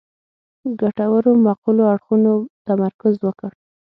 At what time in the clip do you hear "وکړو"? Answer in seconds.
3.21-3.57